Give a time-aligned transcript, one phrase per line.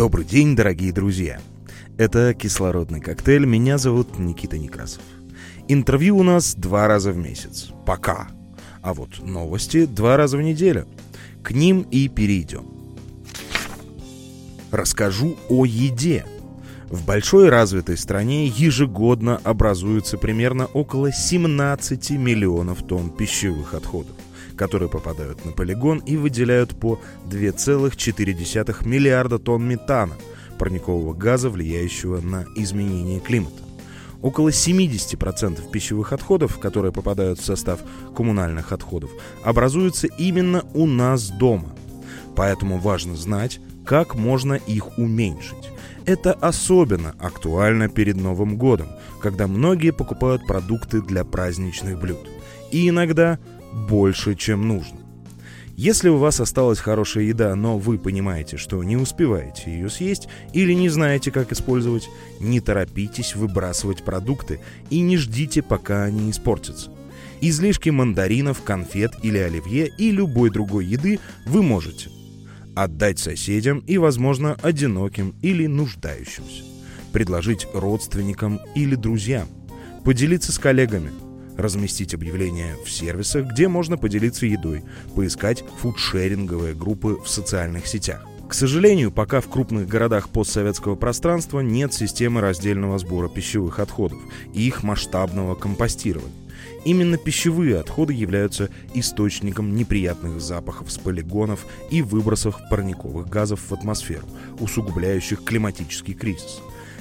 [0.00, 1.42] Добрый день, дорогие друзья!
[1.98, 3.44] Это «Кислородный коктейль».
[3.44, 5.02] Меня зовут Никита Некрасов.
[5.68, 7.68] Интервью у нас два раза в месяц.
[7.84, 8.28] Пока.
[8.80, 10.86] А вот новости два раза в неделю.
[11.42, 12.64] К ним и перейдем.
[14.70, 16.24] Расскажу о еде.
[16.88, 24.16] В большой развитой стране ежегодно образуется примерно около 17 миллионов тонн пищевых отходов
[24.60, 30.12] которые попадают на полигон и выделяют по 2,4 миллиарда тонн метана,
[30.58, 33.62] парникового газа, влияющего на изменение климата.
[34.20, 37.80] Около 70% пищевых отходов, которые попадают в состав
[38.14, 39.10] коммунальных отходов,
[39.42, 41.74] образуются именно у нас дома.
[42.36, 45.70] Поэтому важно знать, как можно их уменьшить.
[46.04, 48.88] Это особенно актуально перед Новым годом,
[49.22, 52.28] когда многие покупают продукты для праздничных блюд.
[52.70, 53.38] И иногда
[53.72, 55.00] больше, чем нужно.
[55.76, 60.74] Если у вас осталась хорошая еда, но вы понимаете, что не успеваете ее съесть или
[60.74, 62.06] не знаете, как использовать,
[62.38, 64.60] не торопитесь выбрасывать продукты
[64.90, 66.90] и не ждите, пока они испортятся.
[67.40, 72.10] Излишки мандаринов, конфет или оливье и любой другой еды вы можете
[72.76, 76.62] отдать соседям и, возможно, одиноким или нуждающимся,
[77.12, 79.48] предложить родственникам или друзьям,
[80.04, 81.10] поделиться с коллегами–
[81.60, 88.26] разместить объявления в сервисах, где можно поделиться едой, поискать фудшеринговые группы в социальных сетях.
[88.48, 94.18] К сожалению, пока в крупных городах постсоветского пространства нет системы раздельного сбора пищевых отходов
[94.52, 96.34] и их масштабного компостирования.
[96.84, 104.26] Именно пищевые отходы являются источником неприятных запахов с полигонов и выбросов парниковых газов в атмосферу,
[104.58, 106.60] усугубляющих климатический кризис.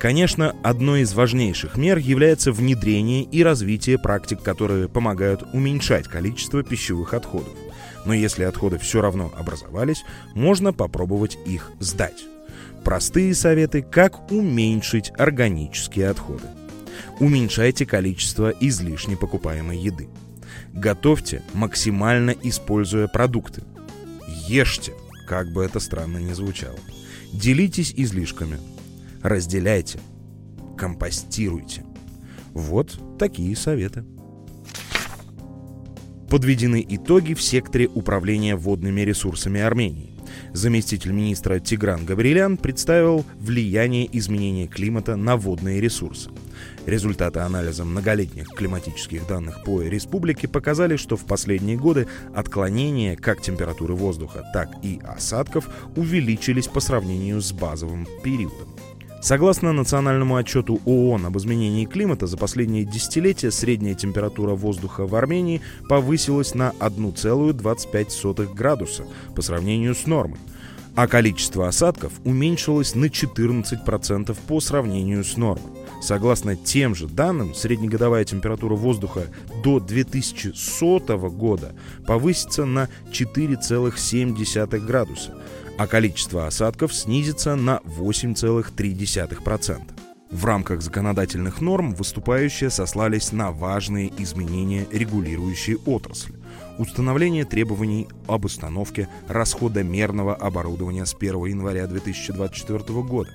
[0.00, 7.12] Конечно, одной из важнейших мер является внедрение и развитие практик, которые помогают уменьшать количество пищевых
[7.12, 7.52] отходов.
[8.06, 10.02] Но если отходы все равно образовались,
[10.34, 12.24] можно попробовать их сдать.
[12.82, 16.46] Простые советы, как уменьшить органические отходы.
[17.18, 20.08] Уменьшайте количество излишне покупаемой еды.
[20.72, 23.64] Готовьте, максимально используя продукты.
[24.48, 24.94] Ешьте,
[25.26, 26.78] как бы это странно ни звучало.
[27.34, 28.56] Делитесь излишками,
[29.22, 30.00] разделяйте,
[30.76, 31.84] компостируйте.
[32.52, 34.04] Вот такие советы.
[36.28, 40.10] Подведены итоги в секторе управления водными ресурсами Армении.
[40.52, 46.30] Заместитель министра Тигран Гаврилян представил влияние изменения климата на водные ресурсы.
[46.86, 53.94] Результаты анализа многолетних климатических данных по республике показали, что в последние годы отклонения как температуры
[53.94, 58.68] воздуха, так и осадков увеличились по сравнению с базовым периодом.
[59.20, 65.60] Согласно национальному отчету ООН об изменении климата, за последние десятилетия средняя температура воздуха в Армении
[65.90, 69.04] повысилась на 1,25 градуса
[69.36, 70.38] по сравнению с нормой,
[70.94, 75.79] а количество осадков уменьшилось на 14% по сравнению с нормой.
[76.00, 79.24] Согласно тем же данным, среднегодовая температура воздуха
[79.62, 81.74] до 2100 года
[82.06, 85.34] повысится на 4,7 градуса,
[85.76, 89.82] а количество осадков снизится на 8,3%.
[90.30, 96.39] В рамках законодательных норм выступающие сослались на важные изменения, регулирующие отрасль.
[96.78, 103.30] Установление требований об установке расходомерного оборудования с 1 января 2024 года.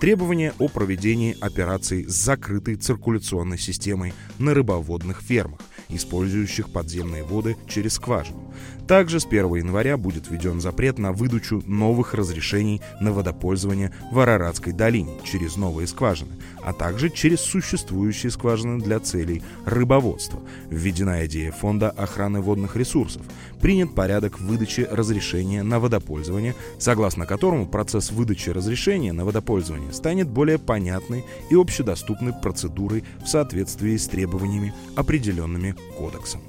[0.00, 5.60] Требования о проведении операций с закрытой циркуляционной системой на рыбоводных фермах
[5.94, 8.51] использующих подземные воды через скважину.
[8.86, 14.72] Также с 1 января будет введен запрет на выдачу новых разрешений на водопользование в Араратской
[14.72, 20.40] долине через новые скважины, а также через существующие скважины для целей рыбоводства.
[20.68, 23.22] Введена идея Фонда охраны водных ресурсов.
[23.60, 30.58] Принят порядок выдачи разрешения на водопользование, согласно которому процесс выдачи разрешения на водопользование станет более
[30.58, 36.42] понятной и общедоступной процедурой в соответствии с требованиями, определенными кодексом.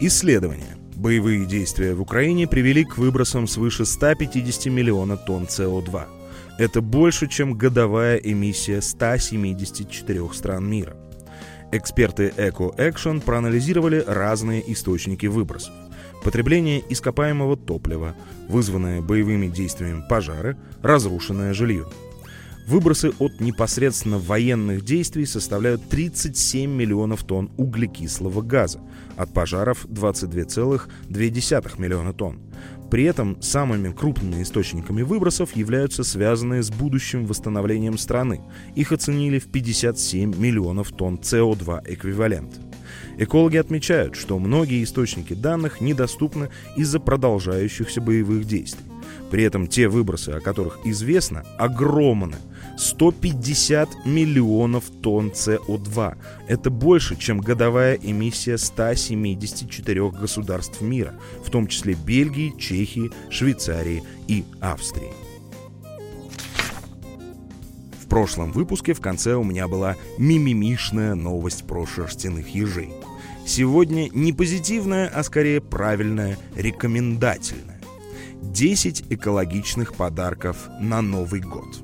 [0.00, 0.76] Исследования.
[0.96, 6.06] Боевые действия в Украине привели к выбросам свыше 150 миллионов тонн СО2.
[6.58, 10.96] Это больше, чем годовая эмиссия 174 стран мира.
[11.70, 15.72] Эксперты Eco Action проанализировали разные источники выбросов.
[16.24, 18.16] Потребление ископаемого топлива,
[18.48, 21.86] вызванное боевыми действиями пожары, разрушенное жилье–
[22.66, 28.80] Выбросы от непосредственно военных действий составляют 37 миллионов тонн углекислого газа,
[29.16, 32.40] от пожаров 22,2 миллиона тонн.
[32.90, 38.40] При этом самыми крупными источниками выбросов являются связанные с будущим восстановлением страны.
[38.74, 42.60] Их оценили в 57 миллионов тонн СО2 эквивалент.
[43.18, 48.84] Экологи отмечают, что многие источники данных недоступны из-за продолжающихся боевых действий.
[49.30, 52.36] При этом те выбросы, о которых известно, огромны.
[52.76, 56.16] 150 миллионов тонн СО2.
[56.48, 61.14] Это больше, чем годовая эмиссия 174 государств мира,
[61.44, 65.12] в том числе Бельгии, Чехии, Швейцарии и Австрии.
[68.00, 72.90] В прошлом выпуске в конце у меня была мимимишная новость про шерстяных ежей.
[73.46, 77.73] Сегодня не позитивная, а скорее правильная, рекомендательная.
[78.52, 81.82] 10 экологичных подарков на Новый год.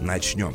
[0.00, 0.54] Начнем.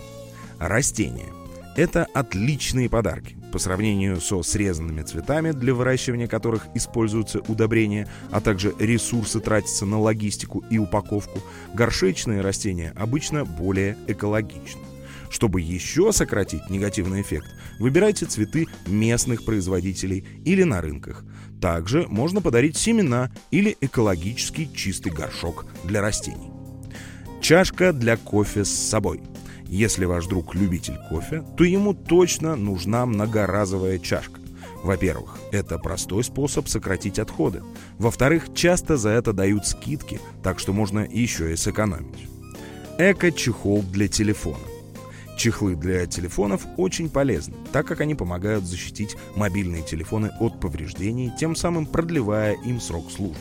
[0.59, 1.27] Растения.
[1.75, 3.35] Это отличные подарки.
[3.51, 9.99] По сравнению со срезанными цветами, для выращивания которых используются удобрения, а также ресурсы тратятся на
[9.99, 11.39] логистику и упаковку,
[11.73, 14.81] горшечные растения обычно более экологичны.
[15.29, 17.47] Чтобы еще сократить негативный эффект,
[17.79, 21.23] выбирайте цветы местных производителей или на рынках.
[21.61, 26.51] Также можно подарить семена или экологический чистый горшок для растений.
[27.41, 29.21] Чашка для кофе с собой–
[29.69, 34.39] если ваш друг любитель кофе, то ему точно нужна многоразовая чашка.
[34.83, 37.63] Во-первых, это простой способ сократить отходы.
[37.97, 42.27] Во-вторых, часто за это дают скидки, так что можно еще и сэкономить.
[42.97, 44.63] Эко-чехол для телефона.
[45.37, 51.55] Чехлы для телефонов очень полезны, так как они помогают защитить мобильные телефоны от повреждений, тем
[51.55, 53.37] самым продлевая им срок службы.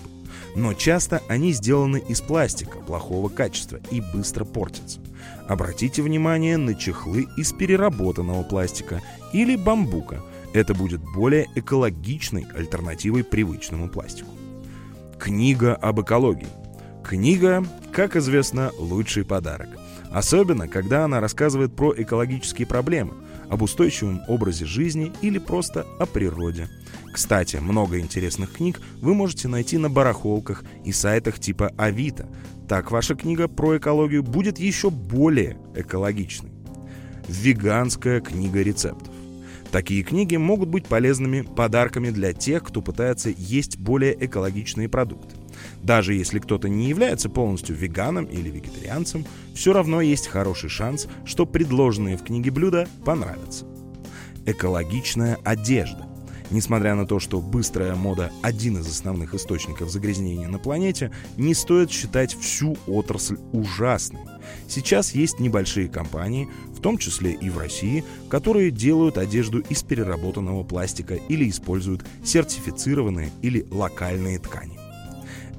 [0.55, 5.01] Но часто они сделаны из пластика плохого качества и быстро портятся.
[5.49, 9.03] Обратите внимание на чехлы из переработанного пластика
[9.33, 10.21] или бамбука.
[10.53, 14.31] Это будет более экологичной альтернативой привычному пластику.
[15.19, 16.47] Книга об экологии.
[17.03, 19.69] Книга, как известно, лучший подарок.
[20.17, 23.13] Особенно, когда она рассказывает про экологические проблемы,
[23.51, 26.71] об устойчивом образе жизни или просто о природе.
[27.13, 32.31] Кстати, много интересных книг вы можете найти на барахолках и сайтах типа Авито,
[32.67, 36.51] так ваша книга про экологию будет еще более экологичной.
[37.29, 39.12] Веганская книга рецептов.
[39.71, 45.37] Такие книги могут быть полезными подарками для тех, кто пытается есть более экологичные продукты.
[45.87, 49.25] Даже если кто-то не является полностью веганом или вегетарианцем,
[49.55, 53.67] все равно есть хороший шанс, что предложенные в книге блюда понравятся.
[54.47, 56.09] Экологичная одежда.
[56.50, 61.93] Несмотря на то, что быстрая мода– один из основных источников загрязнения на планете, не стоит
[61.93, 64.23] считать всю отрасль ужасной.
[64.69, 70.65] Сейчас есть небольшие компании, в том числе и в России, которые делают одежду из переработанного
[70.65, 74.86] пластика или используют сертифицированные или локальные ткани.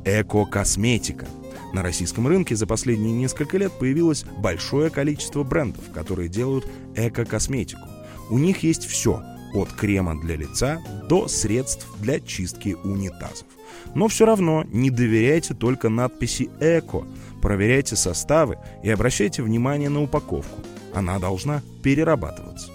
[0.05, 1.27] Эко-косметика.
[1.73, 6.65] На российском рынке за последние несколько лет появилось большое количество брендов, которые делают
[6.95, 7.87] эко-косметику.
[8.29, 9.21] У них есть все–
[9.53, 13.47] от крема для лица до средств для чистки унитазов.
[13.95, 17.05] Но все равно не доверяйте только надписи «Эко»,
[17.41, 20.59] проверяйте составы и обращайте внимание на упаковку.
[20.93, 22.69] Она должна перерабатываться.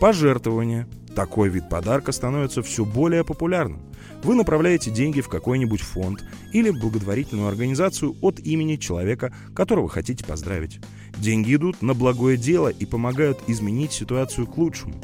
[0.00, 0.86] Пожертвование.
[1.14, 3.80] Такой вид подарка становится все более популярным.
[4.22, 10.80] Вы направляете деньги в какой-нибудь фонд или благотворительную организацию от имени человека, которого хотите поздравить.
[11.18, 14.94] Деньги идут на благое дело и помогают изменить ситуацию к лучшему.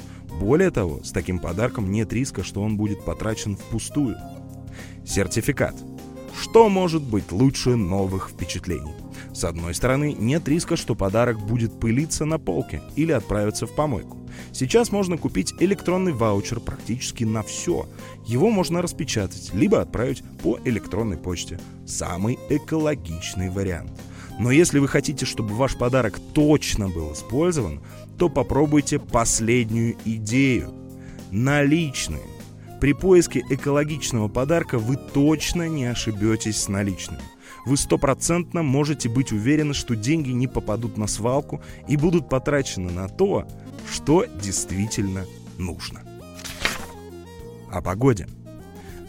[0.40, 4.16] Более того, с таким подарком нет риска, что он будет потрачен впустую.
[5.04, 5.74] Сертификат.
[6.38, 8.92] Что может быть лучше новых впечатлений?
[9.32, 14.18] С одной стороны, нет риска, что подарок будет пылиться на полке или отправиться в помойку.
[14.52, 17.86] Сейчас можно купить электронный ваучер практически на все.
[18.26, 21.60] Его можно распечатать, либо отправить по электронной почте.
[21.86, 23.92] Самый экологичный вариант.
[24.38, 27.80] Но если вы хотите, чтобы ваш подарок точно был использован,
[28.18, 30.72] то попробуйте последнюю идею.
[31.30, 32.22] Наличные.
[32.80, 37.20] При поиске экологичного подарка вы точно не ошибетесь с наличными.
[37.66, 43.06] Вы стопроцентно можете быть уверены, что деньги не попадут на свалку и будут потрачены на
[43.08, 43.46] то,
[43.90, 45.26] что действительно
[45.58, 46.00] нужно.
[47.70, 48.26] О погоде.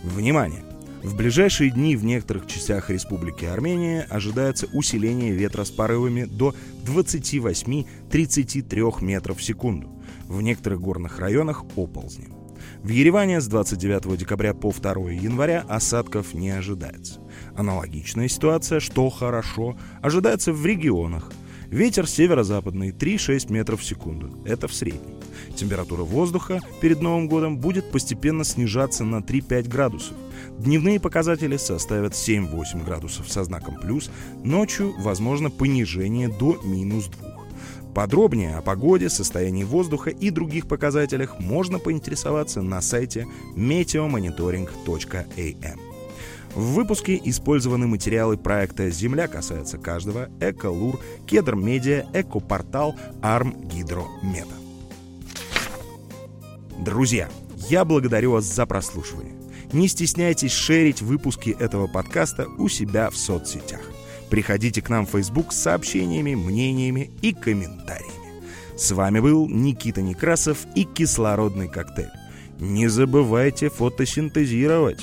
[0.04, 0.66] Внимание!
[1.02, 6.54] В ближайшие дни в некоторых частях Республики Армения ожидается усиление ветра с порывами до
[6.86, 9.88] 28-33 метров в секунду.
[10.28, 12.41] В некоторых горных районах оползни.
[12.84, 17.20] В Ереване с 29 декабря по 2 января осадков не ожидается.
[17.56, 21.32] Аналогичная ситуация, что хорошо, ожидается в регионах.
[21.68, 24.36] Ветер северо-западный 3-6 метров в секунду.
[24.46, 25.20] Это в среднем.
[25.56, 30.18] Температура воздуха перед Новым годом будет постепенно снижаться на 3-5 градусов.
[30.58, 34.10] Дневные показатели составят 7-8 градусов со знаком плюс,
[34.44, 37.41] ночью возможно понижение до минус 2.
[37.94, 45.92] Подробнее о погоде, состоянии воздуха и других показателях можно поинтересоваться на сайте meteomonitoring.am.
[46.56, 54.56] В выпуске использованы материалы проекта «Земля касается каждого», «Эколур», «Кедр Медиа», «Экопортал», «Арм Гидро Мета».
[56.78, 57.30] Друзья,
[57.70, 59.36] я благодарю вас за прослушивание.
[59.72, 63.80] Не стесняйтесь шерить выпуски этого подкаста у себя в соцсетях.
[64.32, 68.14] Приходите к нам в Facebook с сообщениями, мнениями и комментариями.
[68.78, 72.10] С вами был Никита Некрасов и кислородный коктейль.
[72.58, 75.02] Не забывайте фотосинтезировать.